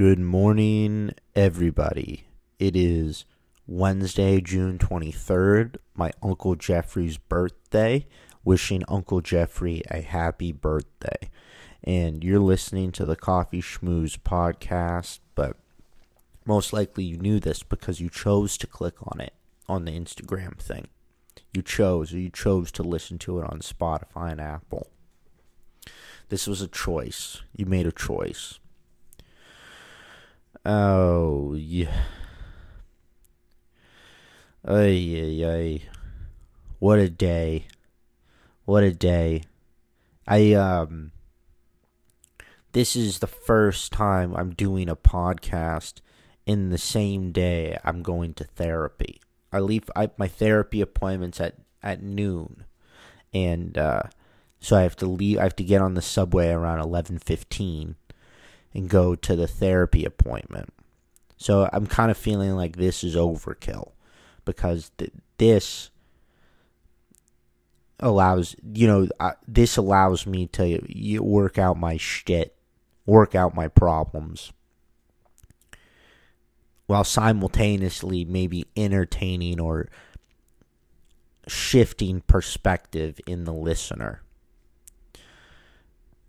[0.00, 2.24] Good morning, everybody.
[2.58, 3.26] It is
[3.66, 8.06] Wednesday, June 23rd, my Uncle Jeffrey's birthday.
[8.42, 11.28] Wishing Uncle Jeffrey a happy birthday.
[11.84, 15.58] And you're listening to the Coffee Schmooze podcast, but
[16.46, 19.34] most likely you knew this because you chose to click on it
[19.68, 20.88] on the Instagram thing.
[21.52, 24.86] You chose, or you chose to listen to it on Spotify and Apple.
[26.30, 27.42] This was a choice.
[27.54, 28.60] You made a choice.
[30.64, 32.04] Oh, yeah.
[34.62, 35.82] Ay, ay, ay.
[36.78, 37.64] What a day.
[38.66, 39.44] What a day.
[40.26, 41.12] I, um,
[42.72, 46.00] this is the first time I'm doing a podcast
[46.44, 49.20] in the same day I'm going to therapy.
[49.50, 52.64] I leave I, my therapy appointments at, at noon.
[53.32, 54.02] And, uh,
[54.60, 57.96] so I have to leave, I have to get on the subway around 1115
[58.74, 60.72] and go to the therapy appointment.
[61.36, 63.92] So I'm kind of feeling like this is overkill
[64.44, 65.90] because th- this
[67.98, 69.08] allows you know
[69.46, 72.54] this allows me to work out my shit,
[73.06, 74.52] work out my problems
[76.86, 79.88] while simultaneously maybe entertaining or
[81.46, 84.22] shifting perspective in the listener.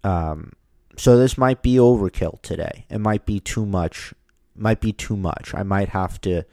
[0.04, 0.52] Um
[0.98, 2.86] so this might be overkill today.
[2.90, 4.14] It might be too much.
[4.56, 5.54] Might be too much.
[5.56, 6.44] I might have to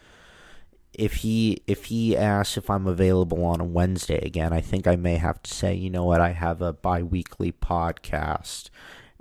[0.95, 4.97] if he if he asks if I'm available on a Wednesday again, I think I
[4.97, 8.71] may have to say, you know what, I have a biweekly podcast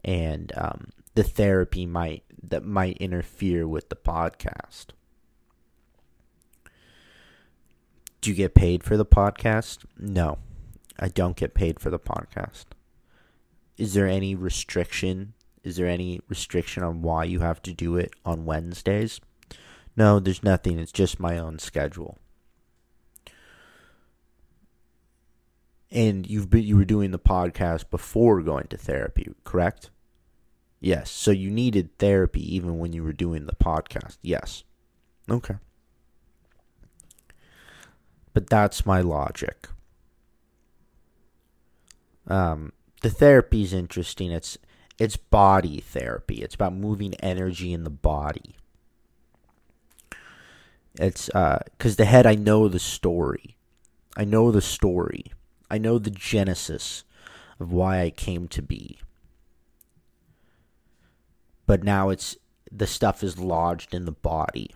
[0.04, 4.88] and um, the therapy might that might interfere with the podcast.
[8.22, 9.86] Do you get paid for the podcast?
[9.98, 10.40] No.
[11.00, 12.66] I don't get paid for the podcast
[13.78, 15.33] is there any restriction?
[15.64, 19.22] Is there any restriction on why you have to do it on Wednesdays?
[19.95, 20.80] No, there's nothing.
[20.80, 22.17] It's just my own schedule.
[25.90, 29.90] And you've been you were doing the podcast before going to therapy, correct?
[30.79, 31.09] Yes.
[31.09, 34.18] So you needed therapy even when you were doing the podcast.
[34.22, 34.63] Yes.
[35.29, 35.56] Okay.
[38.34, 39.69] But that's my logic.
[42.28, 44.31] Um the therapy is interesting.
[44.31, 44.58] It's
[44.97, 46.38] it's body therapy.
[46.38, 48.56] It's about moving energy in the body.
[51.00, 53.56] It's uh cuz the head I know the story.
[54.16, 55.25] I know the story.
[55.69, 57.03] I know the genesis
[57.59, 59.00] of why I came to be.
[61.66, 62.38] But now it's
[62.72, 64.72] the stuff is lodged in the body.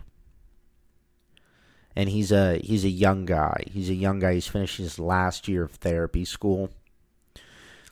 [1.95, 3.63] And he's a he's a young guy.
[3.71, 4.35] He's a young guy.
[4.35, 6.69] He's finishing his last year of therapy school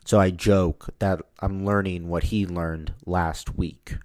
[0.09, 3.97] so I joke that I'm learning what he learned last week.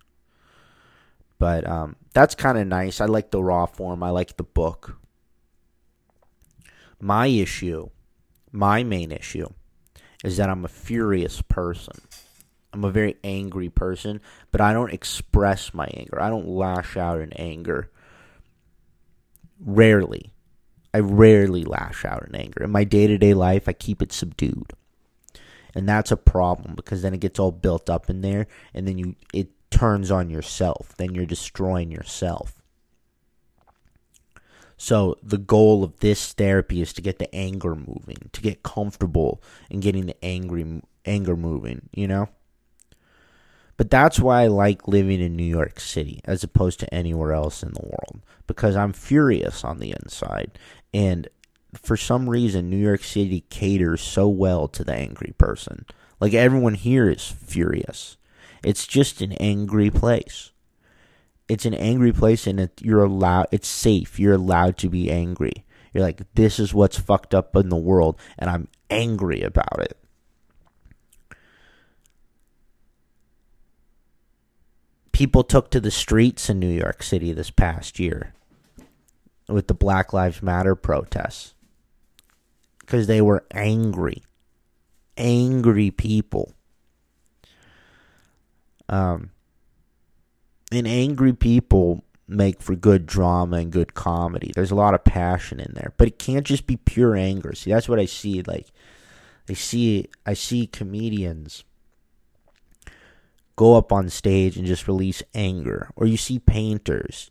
[1.39, 3.01] But um, that's kind of nice.
[3.01, 4.99] I like the raw form, I like the book.
[7.01, 7.89] My issue,
[8.53, 9.49] my main issue,
[10.23, 11.97] is that I'm a furious person.
[12.75, 16.21] I'm a very angry person, but I don't express my anger.
[16.21, 17.91] I don't lash out in anger.
[19.59, 20.35] Rarely.
[20.93, 22.63] I rarely lash out in anger.
[22.63, 24.75] In my day to day life, I keep it subdued
[25.75, 28.99] and that's a problem because then it gets all built up in there and then
[28.99, 30.95] you it turns on yourself.
[30.97, 32.63] Then you're destroying yourself.
[34.77, 39.43] So the goal of this therapy is to get the anger moving to get comfortable
[39.71, 42.29] in getting the angry anger moving you know?
[43.77, 47.63] But that's why I like living in New York City as opposed to anywhere else
[47.63, 50.59] in the world because I'm furious on the inside.
[50.93, 51.29] And
[51.79, 55.87] for some reason, New York City caters so well to the angry person.
[56.21, 58.17] Like everyone here is furious.
[58.63, 60.53] It's just an angry place.
[61.49, 63.49] It's an angry place, and it, you're allowed.
[63.53, 64.19] It's safe.
[64.19, 65.65] You're allowed to be angry.
[65.93, 69.99] You're like, this is what's fucked up in the world, and I'm angry about it.
[75.13, 78.35] People took to the streets in New York City this past year
[79.49, 81.54] with the Black Lives Matter protests
[82.85, 84.23] because they were angry.
[85.17, 86.53] Angry people.
[88.89, 89.31] Um,
[90.71, 94.53] and angry people make for good drama and good comedy.
[94.55, 97.55] There's a lot of passion in there, but it can't just be pure anger.
[97.55, 98.43] See, that's what I see.
[98.43, 98.69] Like,
[99.49, 101.65] I see, I see comedians
[103.57, 107.31] go up on stage and just release anger, or you see painters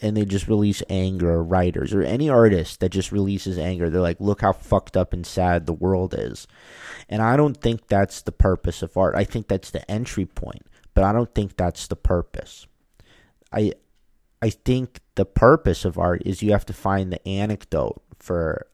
[0.00, 3.88] and they just release anger writers or any artist that just releases anger.
[3.88, 6.46] They're like look how fucked up and sad the world is.
[7.08, 9.14] And i don't think that's the purpose of art.
[9.14, 12.66] I think that's the entry point but i don't think that's the purpose.
[13.52, 13.72] I
[14.40, 18.66] I think the purpose of art is you have to find the anecdote for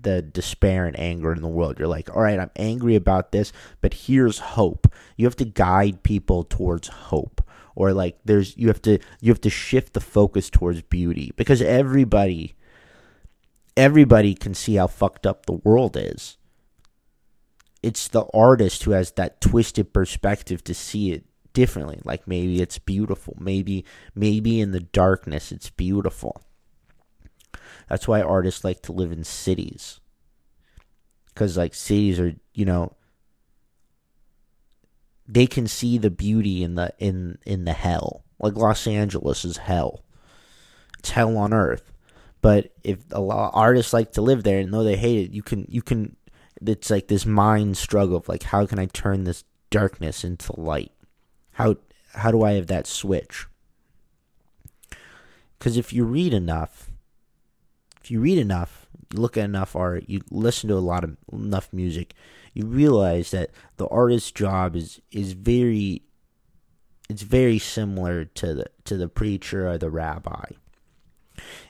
[0.00, 1.78] the despair and anger in the world.
[1.78, 4.92] You're like, all right, I'm angry about this, but here's hope.
[5.16, 7.42] You have to guide people towards hope.
[7.74, 11.62] Or like there's you have to you have to shift the focus towards beauty because
[11.62, 12.56] everybody
[13.76, 16.38] everybody can see how fucked up the world is.
[17.80, 22.00] It's the artist who has that twisted perspective to see it differently.
[22.04, 23.36] Like maybe it's beautiful.
[23.38, 26.42] Maybe maybe in the darkness it's beautiful.
[27.88, 30.00] That's why artists like to live in cities.
[31.34, 32.96] Cuz like cities are, you know,
[35.26, 38.24] they can see the beauty in the in in the hell.
[38.38, 40.04] Like Los Angeles is hell.
[40.98, 41.92] It's hell on earth.
[42.40, 45.32] But if a lot of artists like to live there and though they hate it,
[45.32, 46.16] you can you can
[46.64, 50.92] it's like this mind struggle of like how can I turn this darkness into light?
[51.52, 51.76] How
[52.14, 53.46] how do I have that switch?
[55.58, 56.87] Because if you read enough,
[58.10, 61.72] you read enough, you look at enough art, you listen to a lot of enough
[61.72, 62.14] music,
[62.54, 66.02] you realize that the artist's job is is very
[67.08, 70.44] it's very similar to the to the preacher or the rabbi.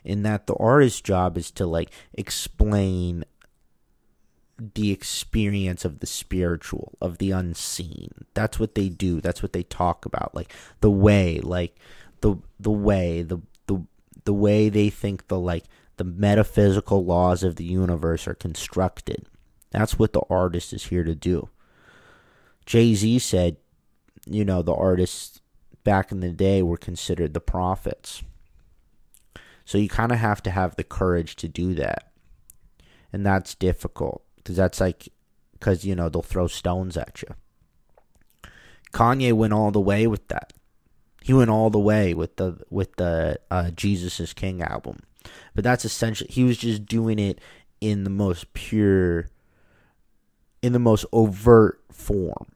[0.03, 3.25] In that the artist's job is to like explain
[4.59, 8.11] the experience of the spiritual, of the unseen.
[8.35, 9.21] That's what they do.
[9.21, 10.35] That's what they talk about.
[10.35, 11.77] Like the way, like
[12.21, 13.85] the the way, the the
[14.25, 15.65] the way they think the like
[15.99, 19.27] the metaphysical laws of the universe are constructed.
[19.71, 21.49] That's what the artist is here to do.
[22.65, 23.57] Jay Z said,
[24.27, 25.41] you know, the artists
[25.85, 28.23] back in the day were considered the prophets.
[29.65, 32.11] So you kind of have to have the courage to do that.
[33.13, 35.09] And that's difficult because that's like
[35.53, 38.51] because you know they'll throw stones at you.
[38.93, 40.53] Kanye went all the way with that.
[41.23, 45.01] He went all the way with the with the uh, Jesus is King album,
[45.55, 47.41] but that's essentially he was just doing it
[47.81, 49.29] in the most pure,
[50.63, 52.47] in the most overt form.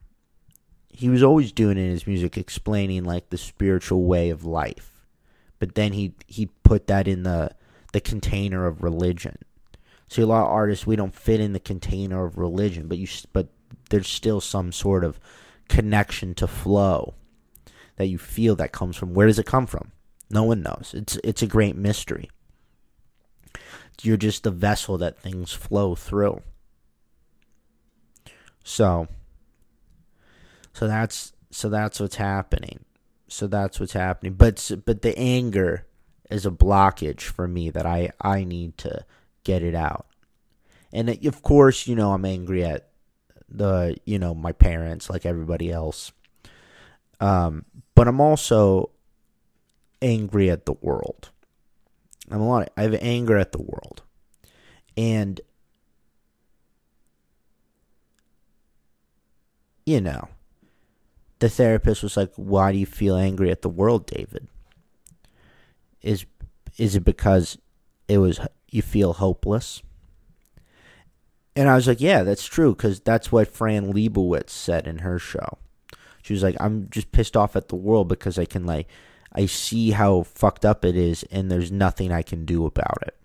[0.89, 5.07] He was always doing it in his music, explaining like the spiritual way of life,
[5.59, 7.51] but then he he put that in the
[7.93, 9.39] the container of religion
[10.13, 13.07] See, a lot of artists we don't fit in the container of religion, but you
[13.33, 13.49] but
[13.89, 15.19] there's still some sort of
[15.71, 17.15] connection to flow
[17.97, 19.15] that you feel that comes from.
[19.15, 19.93] Where does it come from?
[20.29, 20.93] No one knows.
[20.95, 22.29] It's it's a great mystery.
[24.05, 26.43] You're just the vessel that things flow through.
[28.65, 29.09] So
[30.73, 32.85] so that's so that's what's happening.
[33.29, 34.35] So that's what's happening.
[34.35, 35.87] But but the anger
[36.31, 39.05] is a blockage for me that I I need to
[39.45, 40.07] get it out.
[40.93, 42.89] And of course, you know, I'm angry at
[43.49, 46.13] the, you know, my parents like everybody else.
[47.21, 47.65] Um,
[47.95, 48.91] but I'm also
[50.01, 51.31] angry at the world.
[52.31, 52.63] I'm a lot.
[52.63, 54.03] Of, I have anger at the world,
[54.97, 55.41] and
[59.85, 60.29] you know,
[61.41, 64.49] the therapist was like, "Why do you feel angry at the world, David?
[66.01, 66.25] Is
[66.79, 67.59] is it because
[68.09, 68.41] it was
[68.73, 69.83] you feel hopeless.
[71.55, 75.19] And I was like, yeah, that's true, because that's what Fran Lebowitz said in her
[75.19, 75.59] show.
[76.23, 78.89] She was like, I'm just pissed off at the world because I can, like,
[79.35, 83.17] I see how fucked up it is, and there's nothing I can do about it.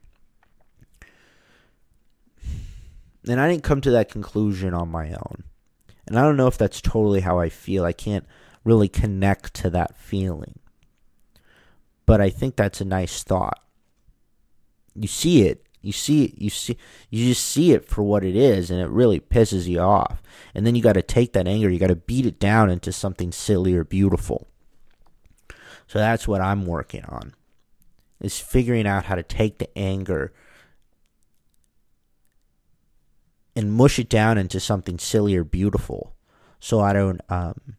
[3.27, 5.43] And I didn't come to that conclusion on my own.
[6.05, 7.83] And I don't know if that's totally how I feel.
[7.83, 8.25] I can't
[8.63, 10.59] really connect to that feeling.
[12.05, 13.61] But I think that's a nice thought
[14.97, 16.77] you see it you see it you see
[17.09, 20.21] you just see it for what it is and it really pisses you off
[20.53, 22.91] and then you got to take that anger you got to beat it down into
[22.91, 24.47] something silly or beautiful
[25.87, 27.33] so that's what i'm working on
[28.19, 30.33] is figuring out how to take the anger
[33.55, 36.15] and mush it down into something silly or beautiful
[36.59, 37.75] so i don't um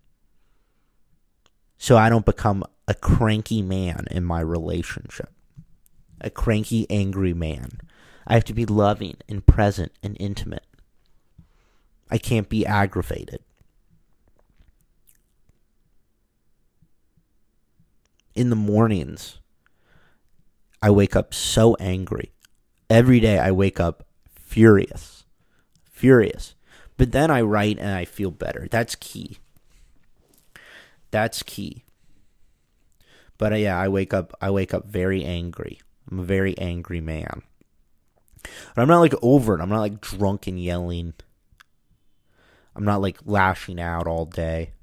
[1.77, 5.31] so i don't become a cranky man in my relationship
[6.21, 7.81] a cranky, angry man.
[8.27, 10.67] I have to be loving and present and intimate.
[12.11, 13.43] I can't be aggravated.
[18.38, 19.40] In the mornings,
[20.80, 22.30] I wake up so angry.
[22.88, 25.25] Every day I wake up furious.
[25.90, 26.54] Furious.
[26.97, 28.68] But then I write and I feel better.
[28.71, 29.38] That's key.
[31.11, 31.83] That's key.
[33.38, 35.80] But uh, yeah, I wake up I wake up very angry.
[36.09, 37.42] I'm a very angry man.
[38.45, 39.61] But I'm not like over it.
[39.61, 41.14] I'm not like drunk and yelling.
[42.76, 44.75] I'm not like lashing out all day.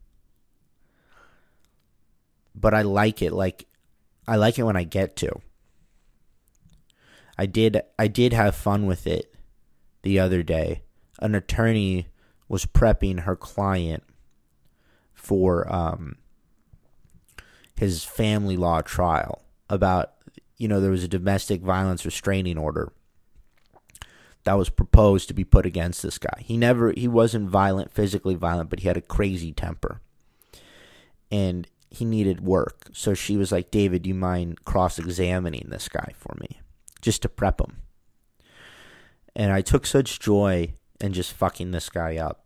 [2.55, 3.33] But I like it.
[3.33, 3.67] Like
[4.27, 5.41] I like it when I get to.
[7.38, 9.33] I did I did have fun with it
[10.03, 10.83] the other day.
[11.19, 12.07] An attorney
[12.47, 14.03] was prepping her client
[15.13, 16.17] for um,
[17.75, 20.13] his family law trial about
[20.57, 22.91] you know there was a domestic violence restraining order
[24.45, 26.41] that was proposed to be put against this guy.
[26.41, 30.01] He never he wasn't violent, physically violent, but he had a crazy temper.
[31.31, 32.89] And he needed work.
[32.93, 36.61] So she was like, "David, do you mind cross-examining this guy for me
[37.01, 37.81] just to prep him?"
[39.35, 42.45] And I took such joy in just fucking this guy up.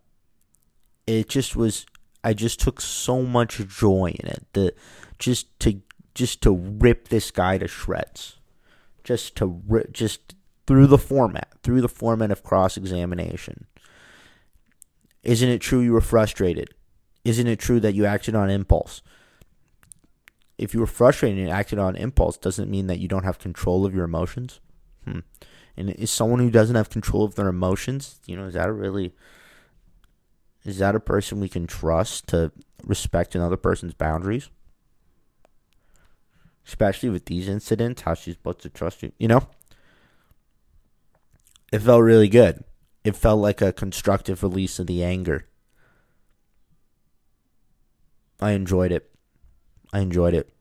[1.05, 1.85] It just was
[2.23, 4.45] I just took so much joy in it.
[4.53, 4.73] The
[5.17, 5.81] just to
[6.15, 8.37] just to rip this guy to shreds.
[9.03, 10.35] Just to rip, just
[10.67, 13.65] through the format, through the format of cross examination.
[15.23, 16.69] Isn't it true you were frustrated?
[17.25, 19.01] Isn't it true that you acted on impulse?
[20.59, 23.85] If you were frustrated and acted on impulse, doesn't mean that you don't have control
[23.85, 24.59] of your emotions.
[25.05, 25.19] Hmm.
[25.77, 28.73] And is someone who doesn't have control of their emotions, you know, is that a
[28.73, 29.15] really
[30.65, 32.51] is that a person we can trust to
[32.83, 34.49] respect another person's boundaries?
[36.67, 39.47] Especially with these incidents, how she's supposed to trust you, you know?
[41.71, 42.65] It felt really good.
[43.05, 45.47] It felt like a constructive release of the anger.
[48.41, 49.09] I enjoyed it.
[49.93, 50.51] I enjoyed it.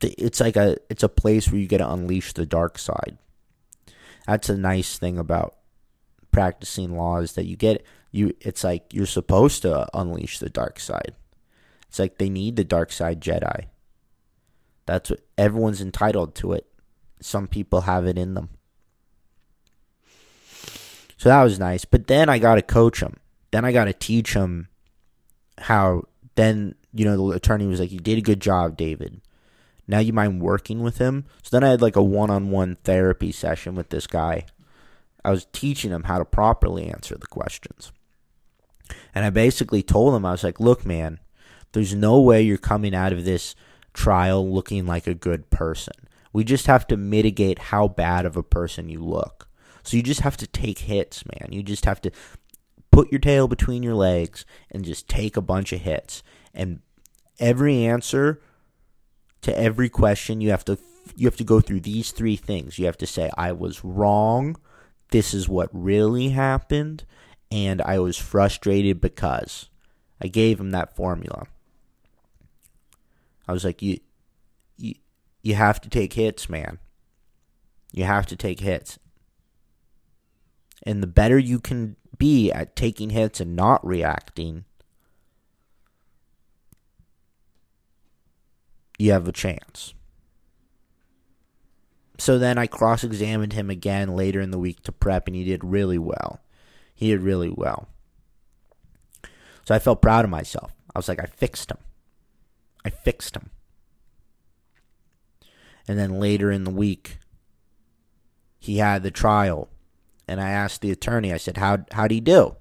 [0.00, 3.18] It's like a it's a place where you get to unleash the dark side.
[4.26, 5.56] That's a nice thing about
[6.32, 10.78] practicing law is that you get you it's like you're supposed to unleash the dark
[10.80, 11.14] side.
[11.88, 13.66] It's like they need the dark side Jedi.
[14.86, 16.66] That's what everyone's entitled to it.
[17.20, 18.50] Some people have it in them.
[21.16, 21.84] So that was nice.
[21.84, 23.16] But then I got to coach him.
[23.50, 24.68] Then I got to teach him
[25.58, 26.04] how.
[26.34, 29.20] Then, you know, the attorney was like, You did a good job, David.
[29.88, 31.26] Now you mind working with him?
[31.42, 34.46] So then I had like a one on one therapy session with this guy.
[35.24, 37.92] I was teaching him how to properly answer the questions.
[39.14, 41.20] And I basically told him, I was like, Look, man,
[41.72, 43.54] there's no way you're coming out of this
[43.92, 45.94] trial looking like a good person.
[46.32, 49.48] We just have to mitigate how bad of a person you look.
[49.82, 51.52] So you just have to take hits, man.
[51.52, 52.10] You just have to
[52.90, 56.22] put your tail between your legs and just take a bunch of hits.
[56.52, 56.80] And
[57.38, 58.40] every answer
[59.42, 60.78] to every question, you have to
[61.14, 62.78] you have to go through these three things.
[62.78, 64.56] You have to say I was wrong.
[65.10, 67.04] This is what really happened
[67.50, 69.68] and I was frustrated because
[70.20, 71.46] I gave him that formula.
[73.46, 74.00] I was like you
[74.76, 74.94] you
[75.42, 76.78] you have to take hits, man.
[77.92, 78.98] You have to take hits.
[80.82, 84.64] And the better you can be at taking hits and not reacting,
[88.98, 89.94] you have a chance.
[92.18, 95.44] So then I cross examined him again later in the week to prep, and he
[95.44, 96.40] did really well.
[96.94, 97.88] He did really well.
[99.64, 100.72] So I felt proud of myself.
[100.94, 101.78] I was like, I fixed him.
[102.84, 103.50] I fixed him.
[105.86, 107.18] And then later in the week,
[108.58, 109.68] he had the trial
[110.28, 112.56] and I asked the attorney, I said, How how'd he do?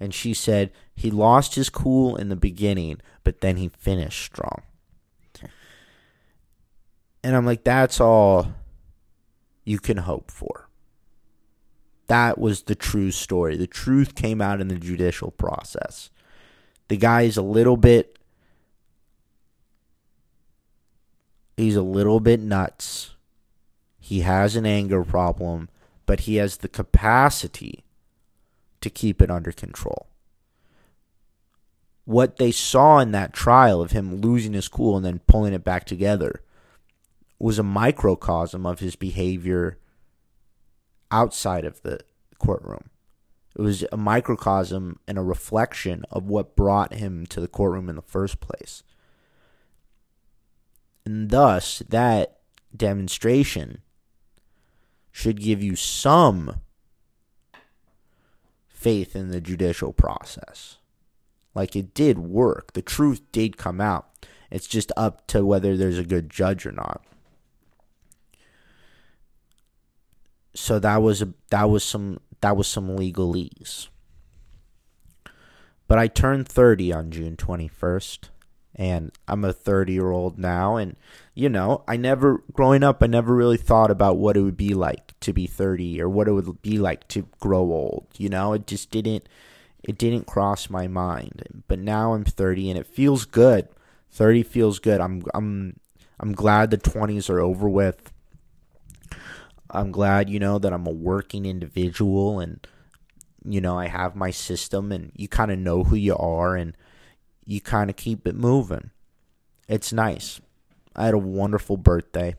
[0.00, 4.62] And she said, He lost his cool in the beginning, but then he finished strong.
[7.24, 8.52] And I'm like, that's all
[9.64, 10.68] you can hope for.
[12.08, 13.56] That was the true story.
[13.56, 16.10] The truth came out in the judicial process.
[16.88, 18.18] The guy is a little bit
[21.56, 23.14] he's a little bit nuts.
[24.00, 25.68] He has an anger problem
[26.06, 27.84] but he has the capacity
[28.80, 30.08] to keep it under control.
[32.04, 35.64] What they saw in that trial of him losing his cool and then pulling it
[35.64, 36.42] back together
[37.42, 39.76] was a microcosm of his behavior
[41.10, 41.98] outside of the
[42.38, 42.88] courtroom.
[43.56, 47.96] It was a microcosm and a reflection of what brought him to the courtroom in
[47.96, 48.84] the first place.
[51.04, 52.38] And thus, that
[52.74, 53.82] demonstration
[55.10, 56.60] should give you some
[58.68, 60.78] faith in the judicial process.
[61.56, 62.72] Like it did work.
[62.72, 64.26] The truth did come out.
[64.48, 67.04] It's just up to whether there's a good judge or not.
[70.54, 73.88] So that was a that was some that was some legalese.
[75.88, 78.30] But I turned 30 on June 21st
[78.74, 80.96] and I'm a 30 year old now and
[81.34, 84.72] you know I never growing up I never really thought about what it would be
[84.72, 88.54] like to be 30 or what it would be like to grow old you know
[88.54, 89.28] it just didn't
[89.84, 93.68] it didn't cross my mind but now I'm 30 and it feels good
[94.12, 95.00] 30 feels good.
[95.00, 95.80] I'm I'm
[96.20, 98.12] I'm glad the 20s are over with.
[99.72, 102.66] I'm glad, you know, that I'm a working individual and
[103.44, 106.76] you know, I have my system and you kind of know who you are and
[107.44, 108.90] you kind of keep it moving.
[109.68, 110.40] It's nice.
[110.94, 112.36] I had a wonderful birthday.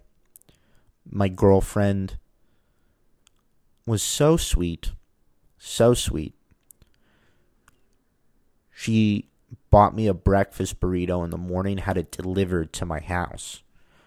[1.10, 2.18] My girlfriend
[3.86, 4.92] was so sweet.
[5.58, 6.36] So sweet.
[8.72, 9.30] She
[9.70, 13.62] bought me a breakfast burrito in the morning, had it delivered to my house.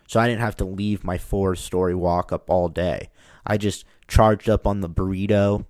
[0.06, 3.10] So I didn't have to leave my four story walk up all day.
[3.46, 5.66] I just charged up on the burrito,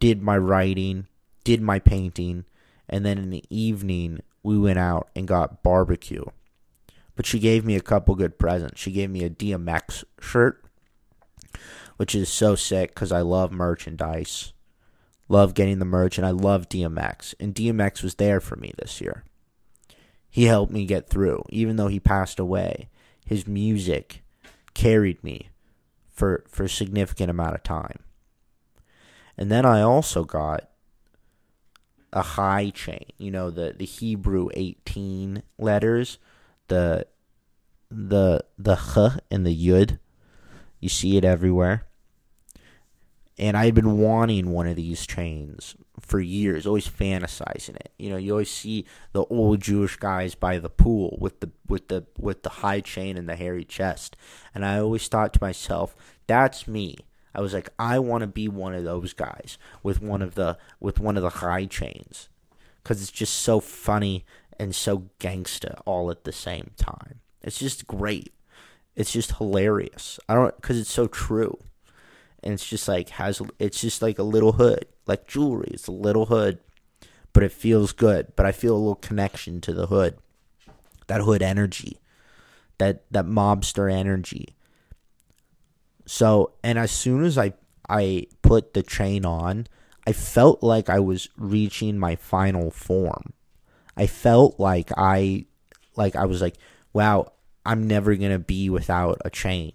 [0.00, 1.06] did my writing,
[1.44, 2.44] did my painting,
[2.88, 6.24] and then in the evening we went out and got barbecue.
[7.16, 8.80] But she gave me a couple good presents.
[8.80, 10.64] She gave me a DMX shirt,
[11.96, 14.52] which is so sick because I love merchandise.
[15.28, 17.34] Love getting the merch, and I love DMX.
[17.38, 19.24] And DMX was there for me this year.
[20.30, 22.88] He helped me get through, even though he passed away.
[23.28, 24.22] His music
[24.72, 25.50] carried me
[26.08, 27.98] for for a significant amount of time.
[29.36, 30.70] And then I also got
[32.10, 36.18] a chai chain, you know, the, the Hebrew 18 letters,
[36.68, 37.06] the
[37.90, 39.98] the the h and the yud.
[40.80, 41.87] You see it everywhere.
[43.38, 47.92] And I had been wanting one of these chains for years, always fantasizing it.
[47.96, 51.88] You know, you always see the old Jewish guys by the pool with the with
[51.88, 54.16] the with the chai chain and the hairy chest.
[54.54, 55.94] And I always thought to myself,
[56.26, 56.98] that's me.
[57.34, 60.58] I was like, I want to be one of those guys with one of the
[60.80, 62.28] with one of the chai chains,
[62.82, 64.24] because it's just so funny
[64.58, 67.20] and so gangsta all at the same time.
[67.42, 68.32] It's just great.
[68.96, 70.18] It's just hilarious.
[70.28, 71.56] I don't because it's so true
[72.48, 75.68] and it's just like has it's just like a little hood, like jewelry.
[75.70, 76.58] It's a little hood,
[77.34, 78.32] but it feels good.
[78.36, 80.16] But I feel a little connection to the hood,
[81.08, 82.00] that hood energy,
[82.78, 84.56] that that mobster energy.
[86.06, 87.52] So, and as soon as I
[87.86, 89.66] I put the chain on,
[90.06, 93.34] I felt like I was reaching my final form.
[93.94, 95.44] I felt like I
[95.96, 96.56] like I was like,
[96.94, 97.30] wow,
[97.66, 99.72] I'm never going to be without a chain,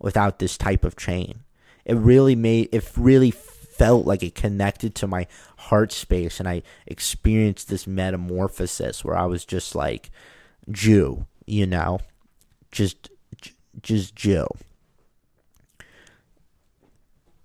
[0.00, 1.44] without this type of chain
[1.84, 6.62] it really made it really felt like it connected to my heart space and I
[6.86, 10.10] experienced this metamorphosis where I was just like
[10.70, 12.00] Jew, you know,
[12.70, 13.10] just
[13.82, 14.46] just Jew.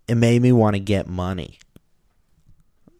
[0.07, 1.59] It made me want to get money.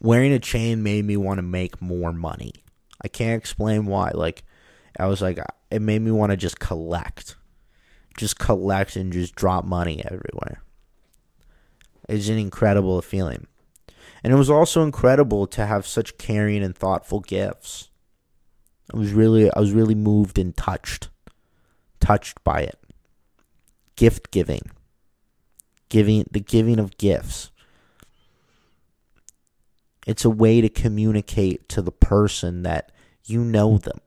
[0.02, 2.54] Wearing a chain made me want to make more money.
[3.02, 4.12] I can't explain why.
[4.14, 4.44] Like
[5.00, 7.36] I was like it made me want to just collect.
[8.18, 10.64] Just collect and just drop money everywhere
[12.08, 13.48] is an incredible feeling.
[14.24, 17.90] And it was also incredible to have such caring and thoughtful gifts.
[18.94, 21.10] I was really I was really moved and touched.
[22.00, 22.80] Touched by it.
[23.96, 24.72] Gift giving.
[25.90, 27.52] Giving the giving of gifts.
[30.06, 32.92] It's a way to communicate to the person that
[33.26, 34.00] you know them.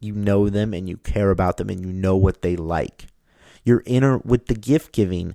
[0.00, 3.06] You know them and you care about them and you know what they like.
[3.64, 5.34] You're inner with the gift giving,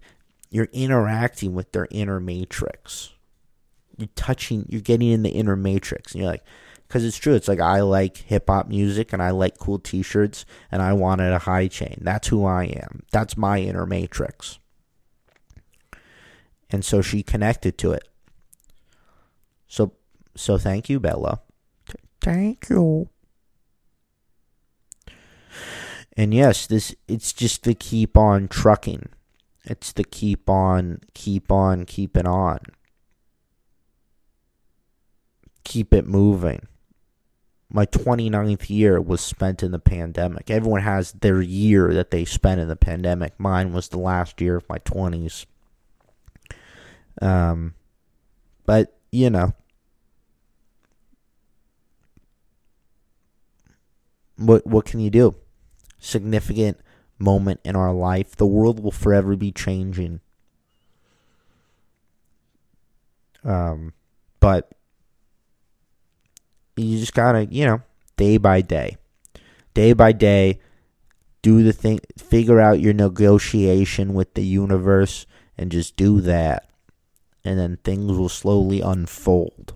[0.50, 3.14] you're interacting with their inner matrix.
[3.98, 6.14] You're touching, you're getting in the inner matrix.
[6.14, 6.44] And you're like,
[6.88, 7.34] because it's true.
[7.34, 10.94] It's like I like hip hop music and I like cool t shirts and I
[10.94, 12.00] wanted a chai chain.
[12.02, 13.04] That's who I am.
[13.12, 14.60] That's my inner matrix.
[16.70, 18.08] And so she connected to it.
[19.68, 19.94] So,
[20.36, 21.42] so thank you, Bella.
[22.22, 23.10] Thank you.
[26.16, 29.10] And yes, this it's just to keep on trucking.
[29.70, 32.60] It's the keep on, keep on, keep it on.
[35.66, 36.68] Keep it moving.
[37.70, 40.50] My 29th year was spent in the pandemic.
[40.50, 43.38] Everyone has their year that they spent in the pandemic.
[43.38, 45.46] Mine was the last year of my 20s.
[47.22, 47.74] Um,
[48.66, 49.52] but, you know,
[54.38, 55.36] what what can you do?
[56.00, 56.80] Significant
[57.20, 58.36] moment in our life.
[58.36, 60.20] The world will forever be changing.
[63.44, 63.94] Um,
[64.40, 64.72] but
[66.76, 67.82] you just gotta, you know,
[68.18, 68.98] day by day,
[69.74, 70.60] day by day,
[71.42, 75.26] do the thing, figure out your negotiation with the universe,
[75.58, 76.70] and just do that.
[77.46, 79.74] And then things will slowly unfold.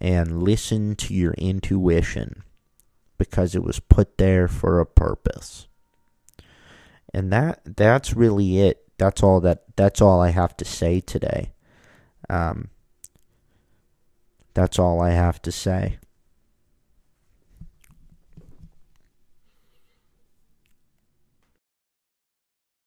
[0.00, 2.42] And listen to your intuition
[3.18, 5.68] because it was put there for a purpose
[7.16, 8.86] and that that's really it.
[8.98, 11.52] That's all that that's all I have to say today.
[12.28, 12.68] Um,
[14.52, 15.98] that's all I have to say.